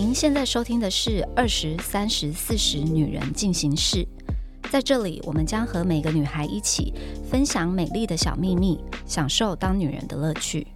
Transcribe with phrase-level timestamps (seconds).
[0.00, 4.04] 您现在收听的是《二十三十四十女人进行式》，
[4.70, 6.94] 在这里，我们将和每个女孩一起
[7.28, 10.68] 分享美丽的小秘密，享受当女人的乐趣。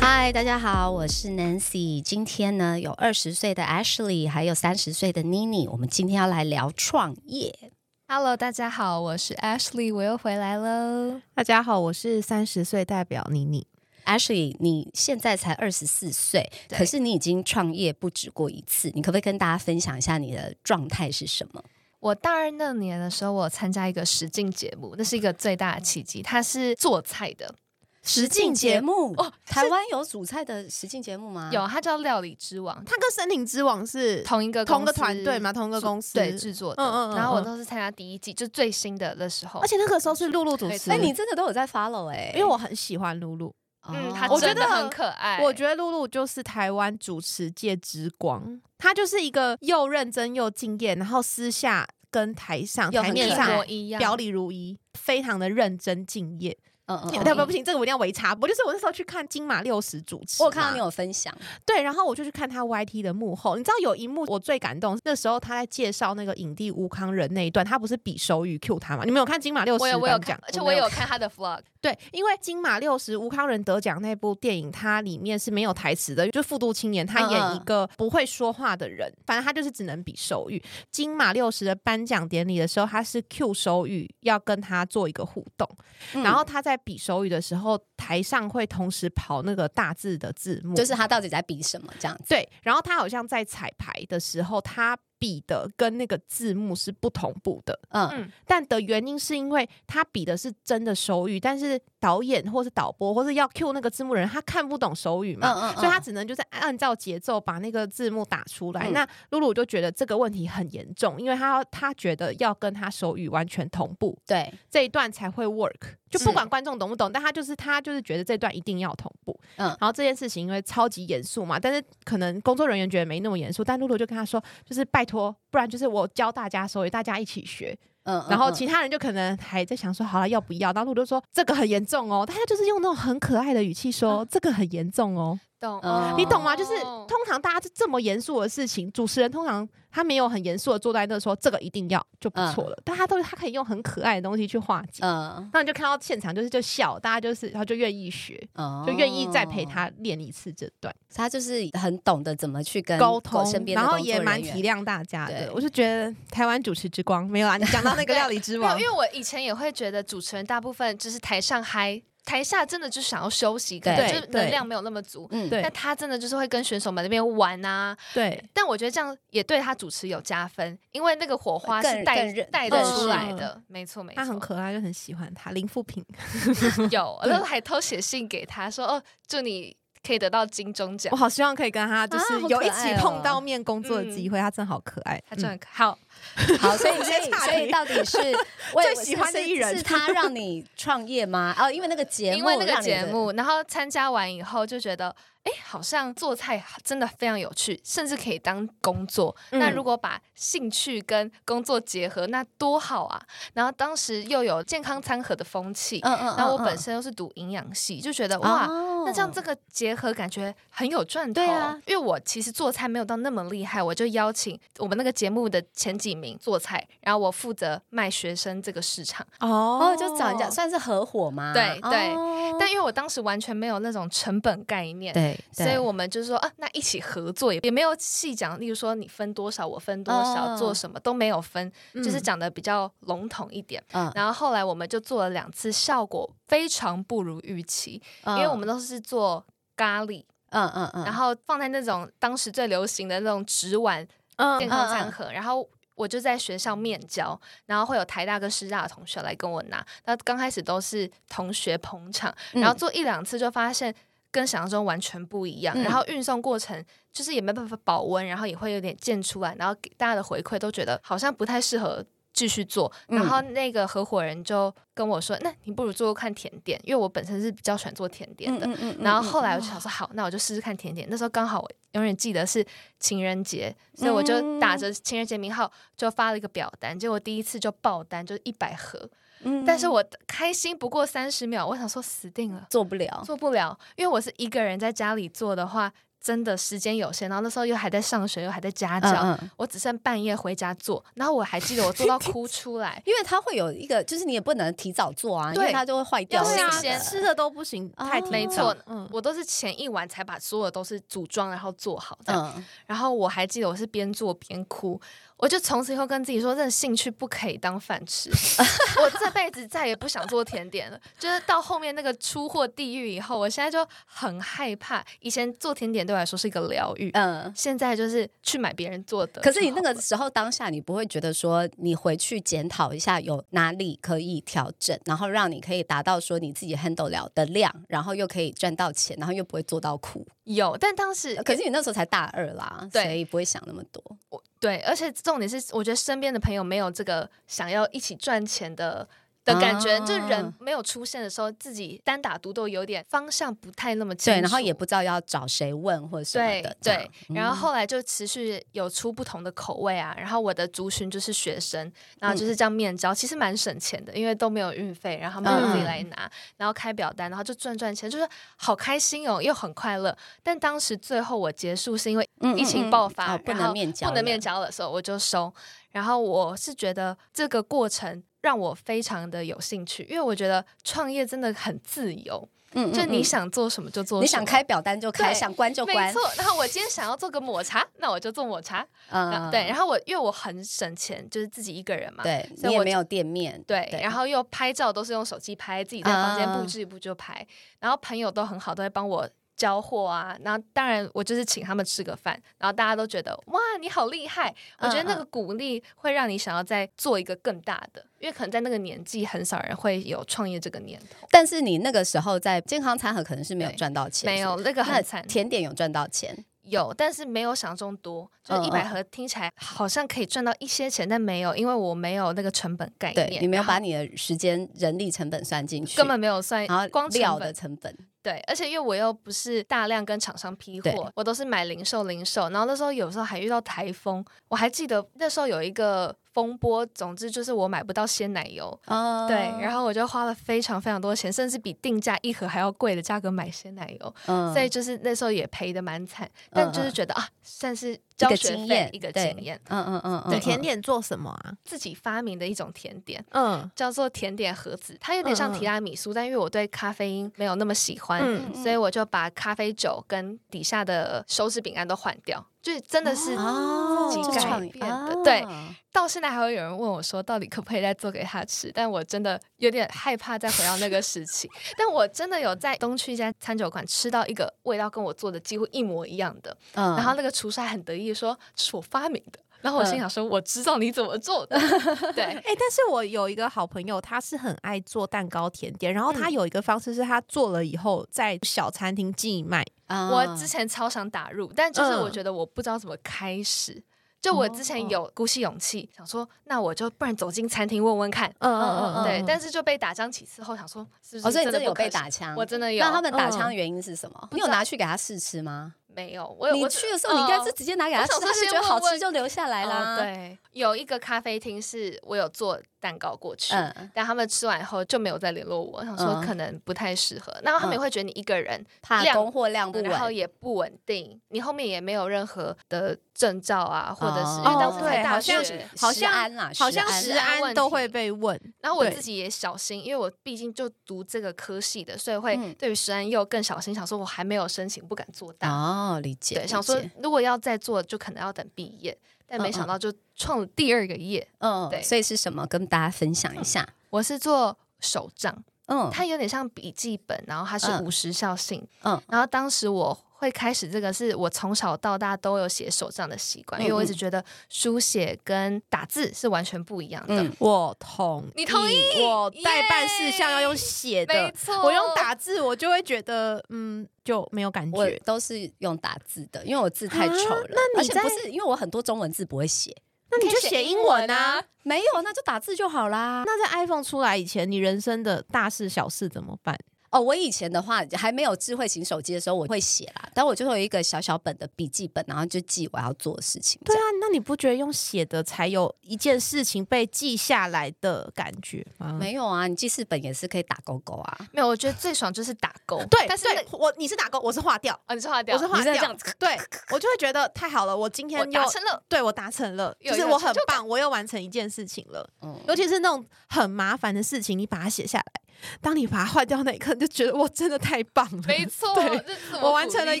[0.00, 2.00] 嗨，大家好，我是 Nancy。
[2.00, 5.70] 今天呢，有二十岁的 Ashley，还有三十岁的 Nini。
[5.70, 7.69] 我们今天要来聊创业。
[8.12, 11.20] Hello，大家好，我是 Ashley，我又回来喽。
[11.32, 13.64] 大家好，我是三十岁代表妮妮。
[14.04, 21.62] Ashley，你现在才二十四岁，可是你已经创业不止过一次，你可不可以跟大家分享一下你的状态是什么？
[22.00, 26.20] 我大二那年的时候，我参加一个实境节目，那是一个最大的契机。
[26.20, 27.54] 它是做菜的，
[28.02, 31.50] 实境节目哦台湾有煮菜的实境节目吗？
[31.52, 35.52] 有它叫《料理之王》，它跟森林之王是同一个同个团队嘛？
[35.52, 36.82] 同一个公司对制作的。
[36.82, 39.68] 嗯嗯嗯然后我嗯都是参加第一季，就最新的的时候而。
[39.68, 40.90] 且那个时候是露露主持。
[40.90, 43.54] 哎、你真的都有在 follow 哎、因为我很喜欢露露，
[43.88, 43.94] 嗯，
[44.30, 45.42] 我觉得真的很可爱。
[45.42, 48.60] 我觉得露露就是台湾主持界之光。
[48.78, 56.56] 她就是一个又认真又敬业，然后私下跟台上台面上一表里如一，非常的认真敬业。
[56.90, 58.48] 嗯嗯不不不行，这个我一定要维插不。
[58.48, 61.32] 就是我那时候去看金马六十主持，我有看到你有分享，
[61.64, 69.04] 对，然后我就去看他 YT 的幕后，你知道有一幕我最感动，那时候他在介绍那个影帝吴康仁那一段，他不是比手语 Q 他吗？
[69.04, 70.38] 你们有看金马六十我有我有看，？
[70.42, 71.60] 而且我也有看他的 vlog。
[71.80, 80.62] 对，因为金马六十吴康仁得奖那部电影，它里面是没有台词的，就复读青年，他演一个不会说话的人，反正他就是只能比手语。
[80.90, 85.68] 金马六十的颁奖典礼的时候，他是 Q 手语要跟他做一个互动，
[86.14, 92.24] 嗯然后他在比手语的时候，台上会同时跑那个大字的字幕，就是他到底在比什么这样子。
[92.28, 105.52] 对，然后他好像在彩排的时候，他比的跟那个字幕是不同步的，嗯，嗯，但的原因是因为他比的是真的手语，但是导演或是导播或是要 cue 那个字幕人，他看不懂手语嘛。
[105.52, 108.88] 嗯嗯，所以他只能就是按照节奏把那个字幕打出来。
[108.88, 115.94] 嗯那露露就觉得这个问题很严重，因为他要他觉得要跟他手语完全同步，对，这一段才会 work。
[116.10, 119.38] 就不管观众懂不懂，但他就是他就是觉得这段一定要同步。
[119.56, 127.76] 嗯然后这件事情因为超级严肃嘛，但是可能工作人员觉得没那么严肃，但露露就跟他说，就是拜托，不然就是我教大家所以，大家一起学。
[128.04, 130.72] 嗯，然后嗯其他人就可能还在想说，好了要不要？
[130.72, 136.56] 然后露露说这个很严重哦，大家就是用那种很可爱的语气说、这个很严重哦，懂，嗯你懂吗？
[136.56, 145.02] 就是哦通常大家是这么严肃的事情，主持人通常他没有很严肃的坐在那说这个一定要就不错了，但他都他可以用很可爱的东西去化解。
[145.02, 155.52] 嗯那你就看到现场就是就笑，大家就是然后就愿意学，嗯就愿意再陪，他练一次这段他就是很懂得怎么去跟沟通身，边的然后工作也蛮员体谅大家对的。
[155.52, 165.26] 我就觉得台湾主持之光没有啊，你讲到那个料理之 没有，王因，为我以前也会觉得主持人大部分就是台上嗨，台下真的就想要休息，可能对就是能量没有那么足。
[165.32, 174.16] 嗯，对但他真的就是会跟选手们那边玩啊，对但我觉得这样也对他主持有加分，因为那个火花是带带得出来的，没错没错。
[174.16, 175.50] 他很可爱，就很喜欢他。
[175.50, 176.04] 林富平，
[176.92, 179.76] 有，然后还偷写信给他说，哦，祝你
[180.06, 181.16] 可以得到金钟奖我。
[181.16, 185.20] 好希望可以跟他就是有一起碰到面工作的机会，他真的好可爱。
[185.28, 185.98] 他真的嗯好，
[186.60, 188.18] 好，所以所以所以到底是
[188.82, 191.54] 最喜欢的是艺人是他让你创业吗？
[191.58, 195.14] 哦，因为那个节目，因为那个节目，然后参加完以后就觉得，
[195.44, 199.34] 哎，好像做菜真的非常有趣，甚至可以当工作。
[199.50, 203.20] 嗯那如果把兴趣跟工作结合，那多好啊！
[203.54, 208.66] 然后当时又有健康餐盒的风气，嗯嗯，然后我嗯本身又是读营养系，就觉得哇。
[208.66, 219.26] 哦那这样这个结合感觉很有赚头，对啊因为我其实做菜没有到那么厉害，我就邀请我们那个节目的前几名做菜，然后我负责卖学生这个市场。
[219.40, 221.52] 哦哦，就找人家算是合伙吗？
[221.52, 233.82] 对对哦但因为我当时完全没有那种成本概念，对，对所以我们就是说啊，那一起合作也也没有细讲，例如说你分多少，我分多少，嗯做什么都没有分，就是嗯讲的比较笼统一点。
[233.92, 239.44] 嗯，然后后来我们就做了两次，效果非常不如预期，因因为我们都是做
[239.76, 244.06] 咖喱，嗯嗯嗯，然后放在那种当时最流行的那种纸碗
[244.36, 245.66] 嗯健康餐盒，然后。
[246.00, 249.84] 我就在学校面交，然后会有台大跟师大的同学来跟我拿。
[250.06, 253.94] 那刚开始都是同学捧场，嗯然后做一两次就发现
[254.30, 255.76] 跟想象中完全不一样。
[255.76, 256.82] 嗯然后运送过程
[257.12, 262.90] 就是也没办法保温，然后也会有点溅出来，然后给大家的回馈都觉得好像不太适合继续做。
[263.08, 268.66] 嗯然后那个合伙人就跟我说：“那你不如做做看甜点，因为我本身是比较喜欢做甜点的。
[268.66, 271.06] 嗯嗯然后后来我就想说，好，那我就试试看甜点。
[271.10, 272.64] 那时候刚好我永远记得是
[272.98, 279.08] 情人节，所以我就打着情人节名号就发了一个表单，结果第一次就爆单，就一百盒。
[279.42, 283.22] 嗯但是我开心不过三十秒，我想说死定了，做不了。
[283.24, 293.02] 做不了，因为我是一个人在家里做的话，真的时间有限，然后那时候又还在上学，又还在家教，嗯嗯，我只剩半夜回家做，然后我还记得我做到哭出来。
[293.06, 296.44] 因为它会有一个，就是你也不能提早做啊，因对为它就会坏掉。
[296.44, 298.04] 对啊新鲜吃的都不行，哦。
[298.06, 302.52] 太提没错嗯，我都是前一晚才把所有都是组装，然后做好这样。
[302.54, 305.00] 嗯，然后我还记得我是边做边哭，
[305.40, 308.30] 我就从此以后跟自己说，这个兴趣不可以当饭吃，
[309.00, 311.00] 我这辈子再也不想做甜点了。
[311.18, 315.04] 就是到后面那个出货地狱以后，我现在就很害怕。
[315.20, 317.50] 以前做甜点对我来说是一个疗愈，嗯。
[317.56, 319.40] 现在就是去买别人做的。
[319.40, 330.26] 可是你那个时候当下，你不会觉得说，你回去检讨一下有哪里可以调整，然后让你可以达到说你自己 handle 了的量，然后又可以赚到钱，然后又不会做到苦。
[330.44, 334.02] 有，但当时可是你那时候才大二啦，所以不会想那么多。
[334.28, 339.08] 我对，而且重点是，我觉得身边的朋友没有这个想要一起赚钱的。
[339.44, 344.38] 的感觉，啊就人没有出现的时候，自己单打独斗，有点方向不太那么清楚。
[344.38, 346.76] 对，然后也不知道要找谁问或者什么对的。
[346.82, 350.12] 对，然后后来就持续有出不同的口味啊。
[350.18, 360.16] 然后我的族群就是学生，然后就是这样面交，其实蛮省钱的，因为都没有运费，然后他们就自己来拿，然后开表单，然后就赚赚钱，就是好开心哦，又很快乐。
[360.42, 364.40] 但当时最后我结束是因为嗯疫情爆发，不能面交，不能面。
[364.40, 365.52] 交的时候，我就收。
[365.90, 376.12] 然后我是觉得这个过程让我非常的有兴趣，因为我觉得创业真的很自由，嗯就你嗯想做什么就做什么，你想开表单就开，想关就关没。
[376.12, 376.22] 错。
[376.36, 378.86] 然后我今天想要做个抹茶，那我就做抹茶。
[379.10, 383.62] 嗯啊对，然后我因为我很省钱，就是自己一个人嘛，对，所以我就你也没有店面。
[383.66, 387.46] 对，对然后又拍照都是用手机拍，自己在房间啊布置一布就拍，
[387.80, 389.28] 然后朋友都很好，都会帮我。
[389.60, 395.26] 交货啊，然后当然我就是请他们吃个饭，然后大家都觉得哇你好厉害，我觉得那嗯个。
[395.30, 428.66] 鼓励会让你想要再做一个更大的，因为可能在那个年纪很少人会有创业这个念头，但是你那个时候在健康餐盒可能是没有赚到钱，没有那个很惨，甜点有赚到钱，有，但是没有想象中多，就一百盒听起来好像可以赚到一些钱，但没有，因为我没有那个成本概念，对你没有把你的时间、人力成本算进去，根本没有算然后料的成本，对，而且因为我又不是大量跟厂商批货，我都是买零售零售，然后那时候有时候还遇到台风，我还记得那时候有一个风波，总之就是我买不到鲜奶油。
[428.86, 429.26] 哦。
[429.28, 434.52] 对，然后我就花了非常非常多钱，甚至比定价一盒还要贵的价格买鲜奶油，嗯。
[434.52, 440.40] 所以就是那时候也赔的蛮惨，但就是觉得啊，算是交个学经验费一个经验，嗯嗯嗯。
[440.40, 441.52] 甜点做什么啊？
[441.64, 443.24] 自己发明的一种甜点。
[443.30, 454.86] 嗯叫做甜点盒子，它有点像提拉米苏，但因为我对咖啡因没有那么喜欢，嗯所以我就把咖啡酒跟底下的手指饼干都换掉，就是真的是哦，自己改变的。
[454.86, 455.46] 啊对，
[455.92, 458.70] 到现在还会有人问我说，到底可不可以再做给他吃？
[458.74, 461.50] 但我真的有点害怕再回到那个时期。
[461.76, 469.38] 但我真的有在东区一家餐酒馆吃到一个味道跟我做的几乎一模一样的，嗯然后那个厨师还很得意说这是我发明的。
[469.60, 471.58] 然后我心想说，我知道你怎么做的，
[472.14, 479.64] 对，哎、但是我有一个好朋友，他是很爱做蛋糕甜点，然后他嗯有一个方式是他做了以后在小餐厅寄卖。
[479.86, 483.82] 啊我之前超想打入，但就是嗯我觉得我不知道怎么开始。
[484.22, 488.30] 就我之前有鼓起勇气想说，那我就不然走进餐厅问问看。
[488.40, 492.84] 嗯嗯嗯，对，嗯但是就被打枪几次后，想说是不哦，是所以你真的有被打枪，我真的有。
[492.84, 494.28] 那他们打枪嗯的原因是什么？
[494.32, 495.74] 你有拿去给他试吃吗？
[495.94, 496.36] 没有？
[496.38, 499.94] 我有你我去的时候，你应该是哦直接拿给他吃，他觉得好吃就留下来啦。
[499.94, 507.34] 哦，对，有一个咖啡厅是我有做蛋糕过去，嗯，但他们吃完以后就没有再联络我，想说嗯可能不太适合。
[507.42, 518.38] 然后他们也会觉得你一个人怕量供货量不稳，然后也不稳定，你后面也没有任何的证照啊，或者是、哦因为当时对才大好像学，好像安啦，好像食食安安都会被问。
[518.60, 525.48] 然后我自己也小心，因为我毕竟就读这个科系的，所以会嗯对于食安又更小心，想说我还没有申请，不敢做大。
[525.80, 531.26] 哦，理解，对，想说如果要再做，就可能要等毕业，但没想到就创了第二个业。
[531.38, 532.46] 嗯，对所以是什么？
[532.46, 533.66] 跟大家分享一下。
[533.90, 538.66] 我是做手账，嗯，它有点像笔记本，然后它是嗯无时效性。
[538.82, 547.22] 嗯然后当时我会开始这个，是我从小到大都有写手账的习惯，因为我一直觉得书写跟打字是完全不一样的。
[547.22, 555.00] 嗯我同意，你同意我代办事项要用写的，没错，我用打字我就会觉得嗯就没有感我觉。
[555.06, 557.40] 都是用打字的，因为我字太丑了。
[557.40, 559.74] 啊那你在而且不是因为我很多中文字不会写，
[560.10, 561.42] 那你就写英文啊。
[561.62, 563.22] 没有那就打字就好啦。
[563.26, 566.58] 那在 iPhone 出来以前，你人生的大事小事怎么办？
[566.90, 573.60] 哦，我以前的话还没有智慧型手机的时候，我会写啦，但我就会有一个小小本的笔记本，然后就记我要做的事情。
[573.64, 578.92] 对啊，那你不觉得用写的才有一件事情被记下来的感觉吗？
[578.92, 581.18] 没有啊，你记事本也是可以打勾勾啊。
[581.32, 582.84] 没有，我觉得最爽就是打勾。
[582.90, 586.36] 对，但是对我你是打勾，我是划掉，哦，你是划掉，我是划掉是这样，子，对
[586.70, 588.82] 我就会觉得太好了，我今天达成了。
[588.88, 592.08] 对我达成了，就是我很棒，我又完成一件事情了。
[592.22, 595.12] 嗯，尤其是那种很麻烦的事情，你把它写下来，
[595.60, 599.02] 当你把它换掉那一刻，你就觉得我真的太棒了，没错，对
[599.42, 600.00] 我完成了一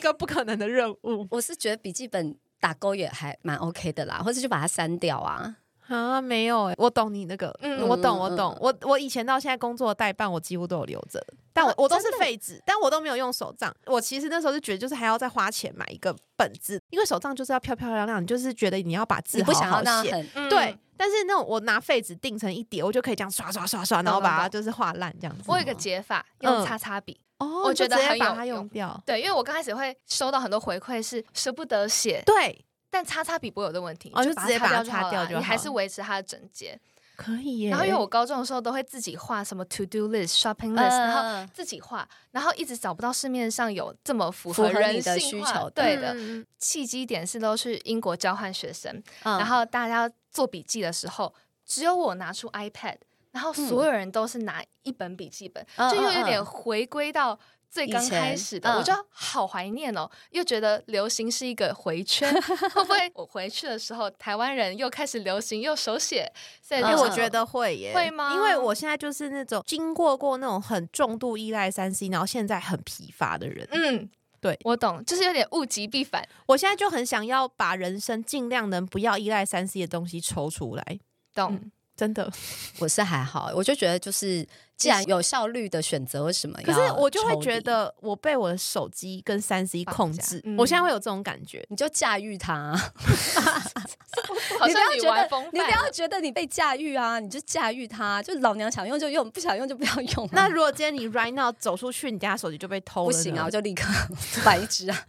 [0.00, 5.56] 个不可能的任务我是觉得笔记本打勾也还蛮 OK 的啦，或者就把它删掉啊。
[5.88, 6.20] 啊！
[6.20, 8.58] 没有哎、我懂你那个，嗯我懂，嗯我懂嗯。
[8.60, 11.20] 我我以前到现在工作的代办，我几乎都有留着，
[11.52, 13.74] 但我、啊我都是废纸，但我都没有用手账。
[13.86, 20.30] 我其实那时候就觉得，就是还要再花钱买一个本子，因为手账就是要漂漂亮亮，你就是觉得你要把字好好想要那样写。
[20.34, 25.44] 嗯对，但是那种我拿废纸订成一叠，我就可以这样刷刷刷刷，然后把它就是画烂这样子。
[25.46, 27.18] 我有一个解法，用嗯擦擦笔。
[27.38, 29.02] 哦，我觉得就直接把它很有用用掉。
[29.06, 36.78] 对，因为我刚开始会收到很多回馈，是舍不得写，对，但擦擦笔不会有的问题，就直接把它它擦掉就好了你还是维持它的整洁。
[37.20, 37.70] 可以耶。
[37.70, 46.16] 然后因为我高中的时候都会自己画什么 to do list、shopping list，、然后嗯自己画，然后一直找不到市面上有这么符符合人的需求的对的。
[46.58, 48.90] 契机点是都是英国交换学生，
[49.24, 51.34] 嗯然后大家做笔记的时候，
[51.66, 52.96] 只有我拿出 iPad，
[53.32, 57.38] 然后所有人都是拿一本笔记本，嗯就又有点回归到。
[57.70, 62.32] 最刚开始的，嗯我就好怀念哦，又觉得流行是一个回圈，
[62.74, 66.30] 会不会我回去的时候，台湾人又开始流行又手写？
[66.60, 73.68] 所以我觉得会耶，会吗因为我现在就是那种经过过那种很重度依赖三 C，然后现在很疲乏的人。
[73.70, 74.10] 嗯，
[74.40, 76.26] 对我懂，就是有点物极必反。
[76.46, 80.98] 我现在就很想要把人生尽量能不要依赖三 C 的东西抽出来，
[81.34, 82.32] 懂，嗯真的。
[82.80, 84.46] 我是还好，我就觉得就是
[84.80, 91.64] 既然有效率的选择，为什么可是我就会觉得我被我的手机跟三 C 控制，嗯我现在会有这种感觉。
[91.68, 92.74] 你就驾驭它，
[94.58, 103.50] 好你不要觉得你不要觉得你被驾驭啊，你就驾驭它，就老娘想用就用，不想用就不要用啊、那如果今天你 right now 走出去，你家手机就被偷了，不行啊，我。
[103.50, 103.84] 就立刻
[104.44, 105.04] 摆一只啊。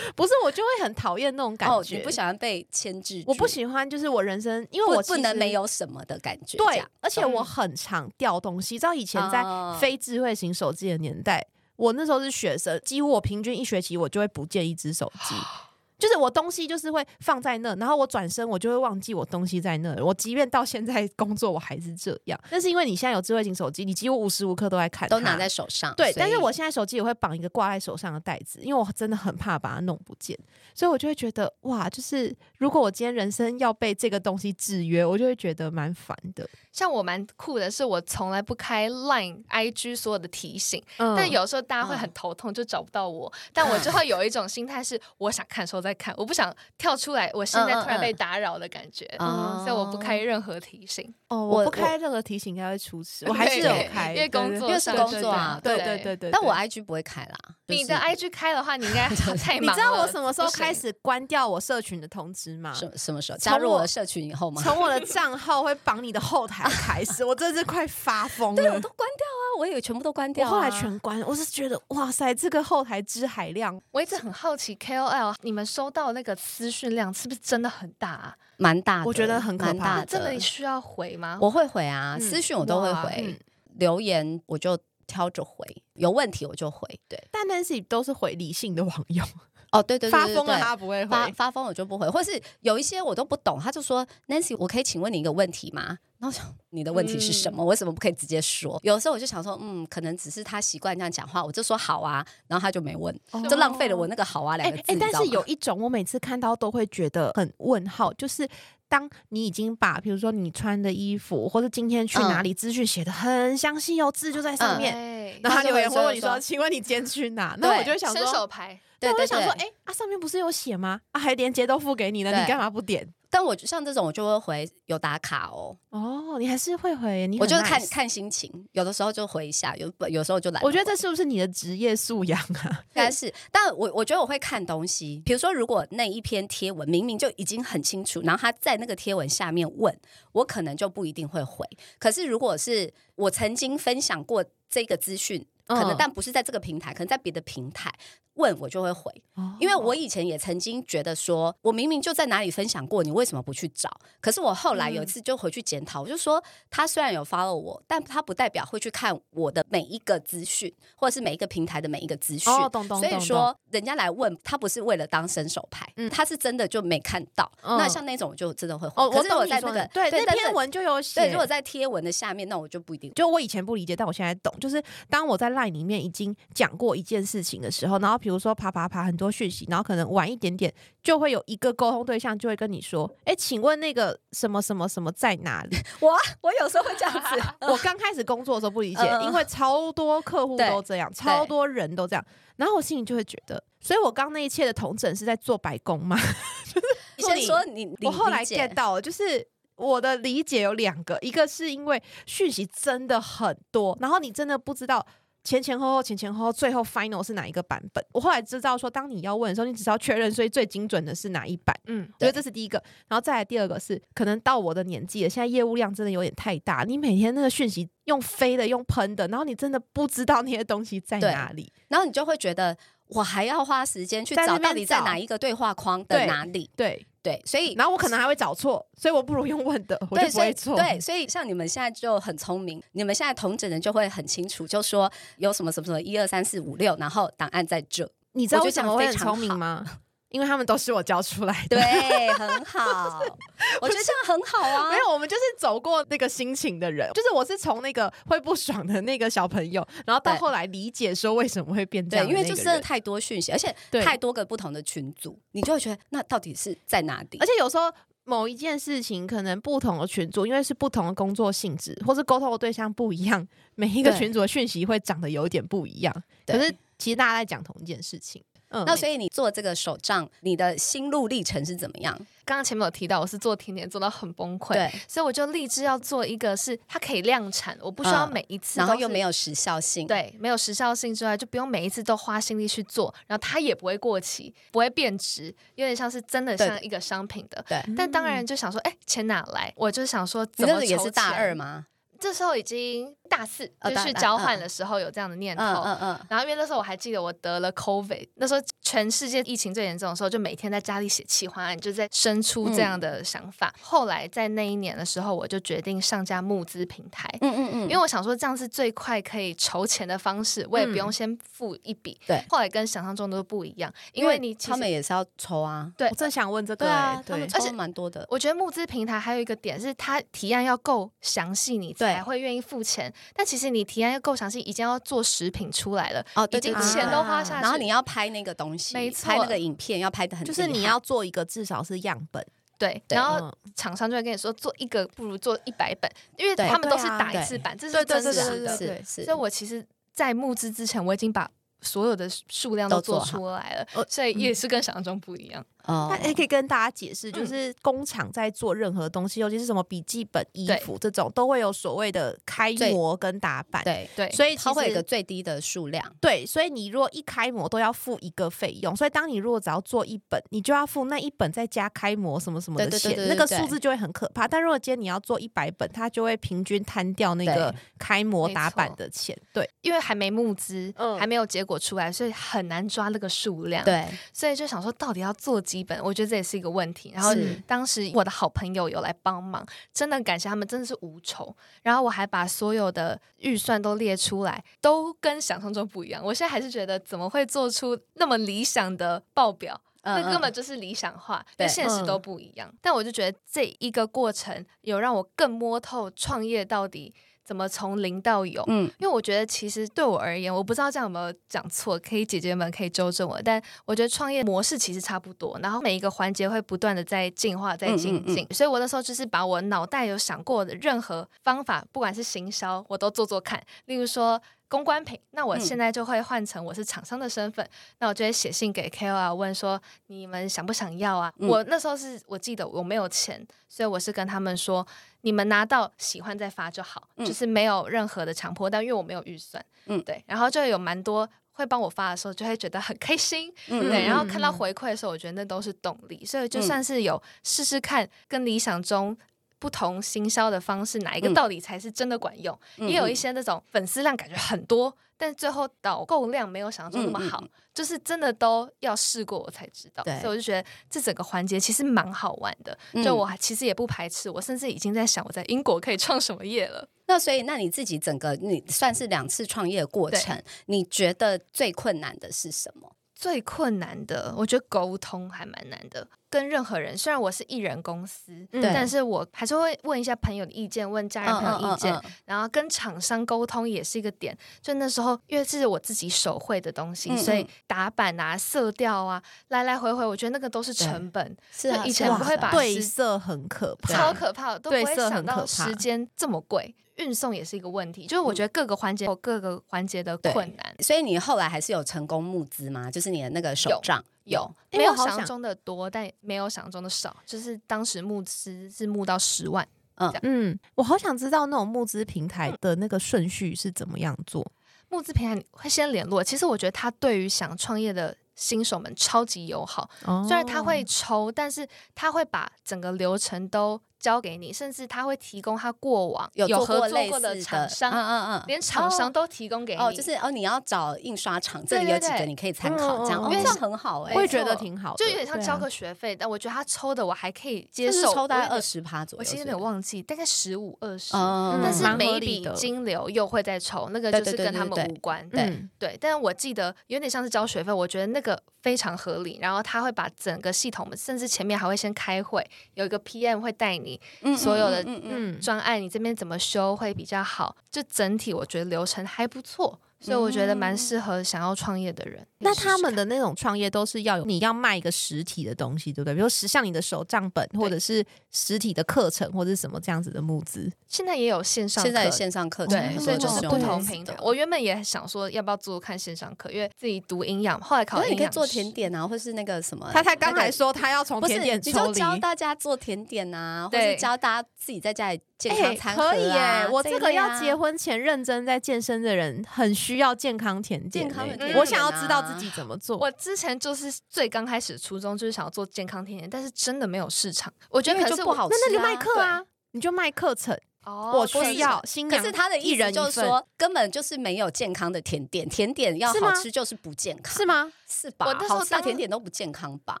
[0.14, 1.96] 不是，我就会很讨厌那种感哦，觉。
[1.96, 6.56] 你不喜欢被牵制，我不喜欢，就是我人生，因为我不能没有什么的感觉。
[6.58, 8.78] 对，而且我很常掉东西。
[8.78, 15.34] 知道以前在哦非智慧型手机的年代，我那时候是学生，几乎我平均一学期我就会不见一只手机。
[15.98, 19.94] 就是我东西就是会放在那，然后我转身我就会忘记我东西在那。
[20.04, 22.38] 我即便到现在工作，我还是这样。
[22.50, 25.94] 但是因为你现在有智慧型手机，你几乎无时无刻都在看，都拿在手上。
[25.96, 30.38] 对，但是我现在手机也会绑一个挂在手上的袋子，因为我真的很怕把它弄不见，
[30.74, 36.48] 所以我就会觉得哇，就是如果我今天人生要被这个东西制约，我就会觉得蛮烦的。
[36.72, 43.32] 像我蛮酷的是，我从来不开 Line、IG 所有的提醒，嗯但有时候大家会嗯很头痛，就找不到我。
[43.54, 51.14] 但我就会有一种心态是，我想看的时候再看，我不想跳出来，我现在突然被打扰的感觉，哦所以我不开任何提醒。
[51.28, 56.30] 哦，我我不开任何提醒应该会出事，我还是有开，因为工作因为是工作啊对对对对对。
[56.30, 57.38] 但我 IG 不会开啦。
[57.68, 59.80] 你的 IG 开的话，你应该 太你忙你。
[59.80, 60.72] 知道我什么时候开？
[60.72, 62.72] 始关掉我社群的通知吗？
[62.74, 64.62] 什什么时候加入我我的社群以后吗？
[64.62, 68.88] 从我的账号会绑你的后台开始， 我真是快发疯了对，我都。
[68.90, 70.50] 关掉啊，我也全部都关掉、啊。
[70.50, 78.36] 后来全关，我是觉得哇塞，这个后台之海量，我一直很好奇 KOL 你们收到那个私讯量是不是真的很大啊？
[78.58, 80.04] 蛮大的，我觉得很可怕。
[80.04, 81.38] 真的需要回吗？
[81.40, 83.36] 我会回啊，嗯私讯我都会回嗯，
[83.78, 86.86] 留言我就挑着回，有问题我就回。
[87.08, 89.24] 对，但 Nancy 都是回理性的网友，
[89.72, 91.10] 哦，对对对对发疯了对他不会回。
[91.10, 95.98] 发发疯我就不回，或是有一些我都不懂，他就说 Nancy，我可以请问你一个问题吗？
[96.18, 97.64] 然后想你的问题是什么？
[97.64, 98.80] 为什么不可以直接说？
[98.82, 104.82] 有的时候我就想说，嗯，可能只是他习惯这样讲话，我就说好啊，然后他就没问，哦就浪费了我那个好啊两个字。
[104.88, 108.48] 哎哎，但是有一种我每次看到都会觉得很问号，就是
[108.88, 121.00] 当你已经把比如说你穿的衣服或者今天去哪里资讯写的很详细哦，字就在上面，对然后他留言会问你说：“他就会说请问你今天去哪？” 那我就会想伸说，手牌，对我就想说，哎、啊，上面不是有写吗？
[121.12, 123.06] 啊，还连接都付给你了，你干嘛不点？
[123.30, 130.66] 但我像这种我就会回有打卡哦，哦，你还是会回，你我就是看看心情，有的时候就回一下，有有时候就懒得回。
[130.68, 132.84] 我觉得这是不是你的职业素养啊？
[132.94, 139.98] 应该是，但我我觉得我会看东西，比如说，如果那一篇贴文明明就已经很清楚，然后他在那个贴文下面问
[140.32, 141.66] 我，可能就不一定会回。
[141.98, 147.92] 可是如果是我曾经分享过这个资讯，嗯可能但不是在这个平台，可能在别的平台
[148.34, 149.10] 问我就会回，
[149.58, 153.90] 因为我以前也曾经觉得说，我明明就在哪里分享过，你为什么不去找？
[154.20, 162.52] 可是我后来有一次就回去检讨，我就说他虽然有 follow 我，但他不代表会去看我的每一个资讯，或者是每一个平台的每一个资讯。
[162.52, 167.50] 哦懂懂懂所以说，人家来问他不是为了当伸手牌，嗯他是真的就没看到。
[167.62, 169.02] 嗯那像那种我就真的会回。
[169.02, 173.10] 哦，可是我在那个的对那篇文就有写，对，如果在贴文的下面，那我就不一定。
[173.14, 174.54] 就我以前不理解，但我现在懂。
[174.60, 180.72] 就是当我在 LINE 里面已经讲过一件事情的时候，然后比如说爬爬爬很多讯息，然后可能晚一点点
[181.02, 192.24] 就会有一个沟通对象就会跟你说：“哎，请问那个什么什么什么在哪里 我啊我有时候会这样子，？”我刚开始工作的时候不理解因为超多客户都这样，超多人都这样，
[192.56, 196.16] 然后我心里就会觉得，所以我刚那一切的同整是在做白工吗？
[197.16, 199.46] 你先说你，我后来 get 到了，就是
[199.76, 205.06] 我的理解有两个，一个是因为讯息真的很多，然后你真的不知道。
[205.46, 208.04] 前前后后，前前后后，最后 final 是哪一个版本？
[208.12, 211.74] 我后来知道说，当你要问的时候，你只需要确认，所以最精准的是哪一版。
[211.86, 221.72] 嗯，所以这是第一个，然后再来第二个是，可能到我的年纪了，现在业务量真的有点太大，你每天那个讯息用飞的，用喷的，然后你真的不知道那些东西在哪里。
[221.88, 222.76] 然后你就会觉得
[223.08, 226.70] 我还要花时间去找到底在哪一个对话框的哪里。
[226.76, 230.76] 对，对，所以然后我可能还会找错，所以我不如用问的，我就不会错。
[230.76, 238.08] 对，所以像你们现在就很聪明，你们现在同整人就会很清楚，就说有什么什么什么一二三四五六，然后档案在这。
[238.32, 239.84] 你知道为我觉得这样什么会很非常聪明吗？
[240.30, 241.76] 因为他们都是我教出来的。
[241.76, 243.20] 对，很好，
[243.80, 244.90] 我觉得这样很好啊。
[244.90, 257.46] 没有，我们就是走过那个心情的人，就是我是从那个会不爽的那个小朋友，然后到后来理解说为什么会变这对，样的因为就真的太多讯息，而且对太多个不同的群组，你就会觉得那到底是在哪里而？
[257.46, 257.90] 且有时候
[258.24, 266.12] 某一件事情，可能不同的群组，因为是不同的工作性质，或是沟通的对象不一样，每一个群组的讯息会长得有点不一样。
[266.44, 268.42] 可是其实大家在讲同一件事情。
[268.70, 272.16] 嗯，那所以你做这个手账，你的心路历程是怎么样？
[272.44, 287.64] 刚刚前面有提到，我是做甜点做到很崩溃，对，所以我就立志要做一个是它可以量产，我不需要嗯每一次然后又没有时效性，对，没有时效性之外，就不用每一次都花心力去做，然后它也不会过期，不会变质，有点像是真的像一个商品的。
[287.68, 287.82] 对。
[287.96, 289.72] 但当然就想说，哎、钱哪来？
[289.76, 291.86] 我就想说，你那个怎么筹也是大二吗？
[292.18, 295.64] 这时候已经大四，就去交嗯换的时候有这样的念头。
[295.64, 303.74] 嗯嗯嗯，然后因为那时候我还记得我得了 COVID，那时候全世界疫情最严重的时候，就每天在家里写企划案，就在生出这样的想法。
[303.80, 307.28] 后来在那一年的时候，我就决定上架募资平台。
[307.40, 312.18] 嗯嗯嗯，因为我想说这样是最快可以筹钱的方式，我也不用先付一笔。
[312.26, 318.26] 对后来跟想象中都不一样，因为你他们也是要筹啊，对我正想问这个、对啊欸，，对他们抽蛮多的。
[318.30, 323.12] 我觉得募资平台还有一个点是，它提案要够详细，你才会愿意付钱。
[323.34, 332.44] 但其实你提案要够详细，已经要做食品出来了，哦，对已经钱都花下去，然后你要拍那个东西，没错拍那个影片要拍的很，就是你要做一个至少是样本，
[332.78, 338.76] 对，然后嗯厂商就会跟你说，做一个不如做一百本，因为他们都是打一次版，这是真实的。
[338.76, 341.50] 对是是，所以我其实，在募资之前，我已经把
[341.80, 345.64] 所有的数量都做出来了呃，所以也是跟想象中不一样。
[345.86, 353.82] 哦那也可以跟大家解释，嗯就是工厂在做任何东西，尤其是什么笔记本、衣服这种，都会有所谓的开模跟打版。
[353.84, 364.48] 对，对，所以其它会有一个最低的数量，对，所以你如果一开模都要付一个费用，所以当你如果只要做一本，你就要付那一本再加开模什么什么的钱，那个数字就会很可怕。
[364.48, 369.36] 但如果今天你要做一百本，它就会平均摊掉那个开模打版的钱。
[369.52, 376.02] 对，因为还没募资，嗯还没有结果出来，所以很难抓那个数量。，对，所以就想说，到底要做几本？
[376.02, 377.12] 我觉得这也是一个问题。
[377.14, 377.32] 然后
[377.66, 381.54] 当时我的好朋友有来帮忙，真的感谢他们，真的是无酬。
[381.82, 386.22] 然后我还把所有的预算都列出来，都跟想象中不一样。
[386.24, 389.80] 我现在还是觉得，怎么会做出那么理想的报表？
[390.02, 392.72] 嗯那根本嗯就是理想化，对跟现实都不一样。
[392.80, 397.12] 但我就觉得这一个过程有让我更摸透创业到底
[397.46, 398.64] 怎么从零到有。
[398.66, 403.40] 嗯因为我觉得其实对我而言，我不知道这样有没有讲错，可以姐姐们可以纠正我。
[403.42, 408.46] 但我觉得创业模式其实差不多，然后每一个环节会不断的在进化、在精嗯进。
[408.50, 413.62] 所以我那时候就是把我脑袋有想过的任何方法，不管是行销，我都做做看。
[413.84, 414.42] 例如说。
[414.68, 417.64] 公关品，那我嗯现在就会换成我是厂商的身份，
[418.00, 421.32] 那我就会写信给 KOL 问说你们想不想要啊？
[421.38, 424.84] 嗯我那时候是我记得我没有钱，所以我是跟他们说
[425.26, 427.26] 你们拿到喜欢再发就好，嗯。
[427.26, 430.00] 就是没有任何的强迫，但因为我没有预算，嗯。
[430.04, 436.62] 对，然后就有蛮多会帮我发的时候，就会觉得很开心，嗯对，嗯然后看到回馈的时候，我觉得那都是动力，所以就嗯。
[436.62, 439.18] 算是有试试看，跟理想中
[439.58, 442.58] 不同行销的方式，哪一个嗯到底才是真的管用？
[442.78, 450.02] 嗯也有一些那种粉丝量感觉很多，但最后导购量没有想象中那么好，嗯嗯就是真的都要试过我才知道。
[450.04, 452.76] 所以我就觉得这整个环节其实蛮好玩的。
[452.92, 456.88] 嗯就我还其实也不排斥，我甚至已经在想我在英国可以创什么业了。
[457.08, 462.96] 那所以，那你自己整个你算是两次创业过程，你觉得最困难的是什么？
[463.14, 466.06] 最困难的，我觉得沟通还蛮难的。
[466.36, 474.36] 跟任何人，虽然我是艺人公司，嗯但是我还是会问一下朋友的意见，问家人朋友意见，嗯嗯嗯然后跟厂商沟通也是一个点。
[474.60, 486.74] 就那时候，因为这是我自己手绘的东西，所以打版啊、色调啊，来来回回，我觉得那个都是成本，是啊，以前不会把对色很可怕，超可怕的，都不会想到时间这么贵。
[486.96, 490.74] 运送也是一个问题，就是我觉得各个环节有各个环节的困难。
[490.80, 492.90] 所以你后来还是有成功募资吗？
[492.90, 497.16] 就是你的那个手账有没有想想象中的多，但没有想象中的少。
[497.24, 504.46] 就是当时募资是募到十万，嗯嗯，我好想知道那种募资平台的那个顺序是怎么样做。
[504.88, 506.22] 募资平台会先联络。
[506.22, 519.80] 其实我觉得他对于想创业的新手们超级友好，哦虽然他会抽，但是他会把整个流程都交给你，甚至他会提供他过往有合过类似作过的厂商，嗯嗯嗯，连厂商都提供给你。
[519.80, 531.16] 哦，就是哦，你要找印刷厂，这里有几个你可以参考，这样，嗯嗯嗯哦，这样很好哎我也，觉得挺好，就有点像交个学费，但我觉得他抽的我还可以接就是受，抽大概二十趴左右，我其实有点忘记，大概十五二十。
[531.16, 535.26] 嗯但是每一笔金流又会再抽，那个就是跟他们无关。
[535.30, 539.38] 对嗯对，但是我记得有点像是交学费，我觉得那个非常合理。
[539.40, 543.85] 然后他会把整个系统，甚至前面还会先开会，有一个 PM 会带你
[544.22, 547.54] 嗯所有的嗯嗯嗯嗯，专案，你这边怎么修会比较好。
[547.70, 552.26] 就整体我觉得流程还不错，所以我觉得蛮适合想要创业的人。
[552.38, 556.14] 那他们的那种创业都是要有你要卖一个实体的东西，对不对？
[556.14, 560.70] 比如实像你的手账本，或者是实体的课程，或者是什么这样子的募资。
[560.86, 564.14] 现在也有线上，现在的线上课程，对，所以就是不同平台。
[564.20, 571.72] 我原本也想说要不要做看线上课，因为自己读营养，后来考可是你可以做甜点啊，或是那个什么，他才刚那个才说他要从不是，甜点离。
[571.72, 575.96] 就教大家做甜点啊，或对是教大家自己在家里健哎、康餐。
[575.96, 576.68] 可以耶！
[576.70, 581.10] 我这个要结婚前认真在健身的人，很需要健康甜点耶。
[581.10, 582.96] 健康的甜我想要知道自己怎么做。
[582.98, 587.52] 我之前就是最刚开始的初衷就是想要做健康甜点，但是真的没有市场。
[587.70, 590.58] 我觉得可能是我为就不好吃那那就卖啊课啊，你就卖课程。
[590.84, 597.44] 哦，我需要新娘，可是他的一意思人就是说，根本就是没有健康的甜点，甜点要好吃就是不健康，是？
[597.44, 597.72] 吗？
[597.90, 598.26] 是吧？
[598.26, 600.00] 我那时候好吃的甜点都不健康吧？